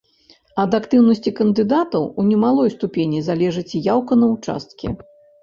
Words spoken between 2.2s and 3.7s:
немалой ступені залежыць